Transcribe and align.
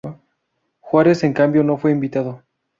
Juárez, 0.79 1.23
en 1.23 1.31
cambio, 1.33 1.63
no 1.63 1.77
fue 1.77 1.91
invitado. 1.91 2.41